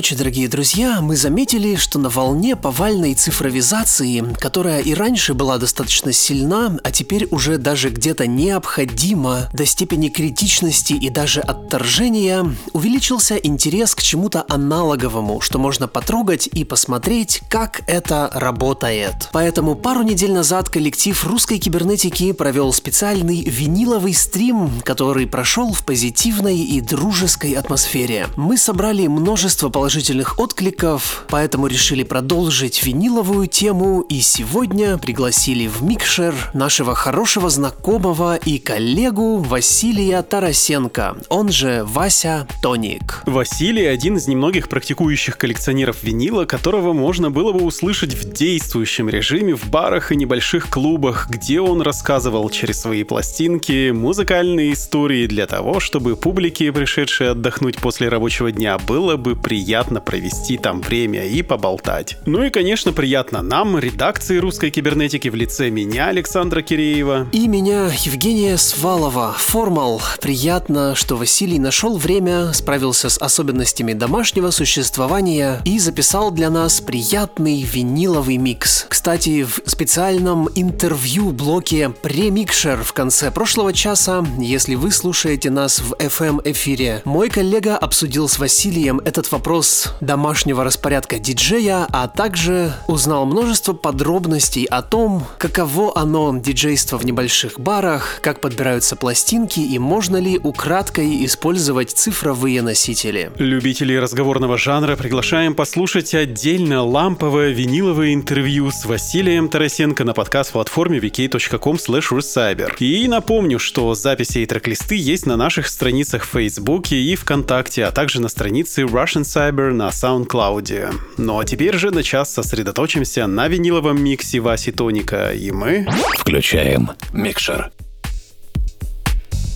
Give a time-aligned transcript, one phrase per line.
[0.00, 1.02] Ночи, дорогие друзья.
[1.02, 7.28] Мы заметили, что на волне повальной цифровизации, которая и раньше была достаточно сильна, а теперь
[7.30, 15.42] уже даже где-то необходима до степени критичности и даже отторжения, увеличился интерес к чему-то аналоговому,
[15.42, 19.28] что можно потрогать и посмотреть, как это работает.
[19.32, 26.56] Поэтому пару недель назад коллектив русской кибернетики провел специальный виниловый стрим, который прошел в позитивной
[26.56, 28.28] и дружеской атмосфере.
[28.36, 29.89] Мы собрали множество положительных
[30.38, 38.60] откликов, поэтому решили продолжить виниловую тему и сегодня пригласили в микшер нашего хорошего знакомого и
[38.60, 43.24] коллегу Василия Тарасенко, он же Вася Тоник.
[43.26, 49.56] Василий один из немногих практикующих коллекционеров винила, которого можно было бы услышать в действующем режиме
[49.56, 55.80] в барах и небольших клубах, где он рассказывал через свои пластинки музыкальные истории для того,
[55.80, 62.18] чтобы публике, пришедшей отдохнуть после рабочего дня, было бы приятно провести там время и поболтать.
[62.26, 67.28] Ну и, конечно, приятно нам, редакции русской кибернетики в лице меня, Александра Киреева.
[67.32, 70.02] И меня, Евгения Свалова, Формал.
[70.20, 77.62] Приятно, что Василий нашел время, справился с особенностями домашнего существования и записал для нас приятный
[77.62, 78.86] виниловый микс.
[78.88, 85.94] Кстати, в специальном интервью блоке «Премикшер» в конце прошлого часа, если вы слушаете нас в
[85.94, 93.26] FM-эфире, мой коллега обсудил с Василием этот вопрос вопрос домашнего распорядка диджея, а также узнал
[93.26, 100.16] множество подробностей о том, каково оно диджейство в небольших барах, как подбираются пластинки и можно
[100.16, 103.30] ли украдкой использовать цифровые носители.
[103.36, 111.76] Любителей разговорного жанра приглашаем послушать отдельно ламповое виниловое интервью с Василием Тарасенко на подкаст-платформе vk.com
[111.76, 112.72] cyber.
[112.78, 117.92] И напомню, что записи и трек-листы есть на наших страницах в Фейсбуке и ВКонтакте, а
[117.92, 120.94] также на странице Russian Cyber на SoundCloud.
[121.18, 125.86] Ну а теперь же на час сосредоточимся на виниловом миксе Васи Тоника, и мы...
[126.18, 127.70] Включаем микшер.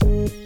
[0.05, 0.44] put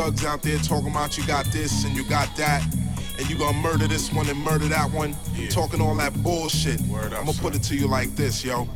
[0.00, 2.64] thugs out there talking about you got this and you got that,
[3.18, 5.14] and you gonna murder this one and murder that one,
[5.50, 6.80] talking all that bullshit.
[6.80, 8.66] I'm gonna put it to you like this, yo.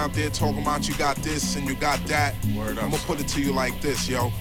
[0.00, 3.28] Out there talking about you got this and you got that, I'm gonna put it
[3.28, 4.32] to you like this, yo.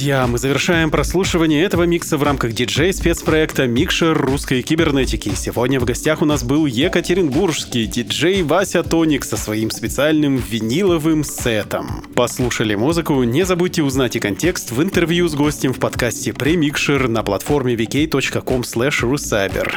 [0.00, 5.30] Друзья, мы завершаем прослушивание этого микса в рамках диджей-спецпроекта «Микшер русской кибернетики».
[5.36, 12.02] Сегодня в гостях у нас был екатеринбургский диджей Вася Тоник со своим специальным виниловым сетом.
[12.14, 13.22] Послушали музыку?
[13.24, 18.62] Не забудьте узнать и контекст в интервью с гостем в подкасте «Премикшер» на платформе vk.com.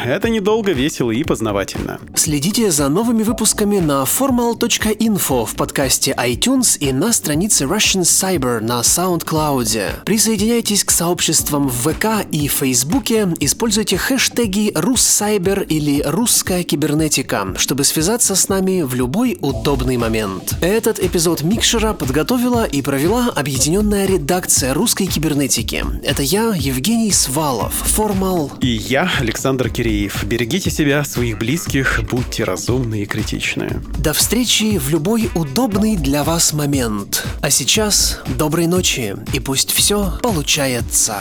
[0.06, 2.00] Это недолго, весело и познавательно.
[2.16, 8.80] Следите за новыми выпусками на formal.info в подкасте iTunes и на странице Russian Cyber на
[8.80, 10.13] SoundCloud.
[10.14, 18.36] Присоединяйтесь к сообществам в ВК и Фейсбуке, используйте хэштеги «Руссайбер» или «Русская кибернетика», чтобы связаться
[18.36, 20.56] с нами в любой удобный момент.
[20.62, 25.84] Этот эпизод Микшера подготовила и провела объединенная редакция русской кибернетики.
[26.04, 28.52] Это я, Евгений Свалов, Формал.
[28.62, 30.26] И я, Александр Киреев.
[30.26, 33.82] Берегите себя, своих близких, будьте разумны и критичны.
[33.98, 37.26] До встречи в любой удобный для вас момент.
[37.42, 41.18] А сейчас доброй ночи и пусть все получается.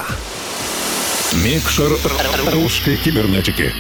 [1.33, 1.93] Микшер
[2.53, 3.73] русской кибернетики.